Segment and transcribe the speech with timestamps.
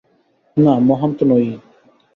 [0.57, 1.51] না, মহান তো নয়ই।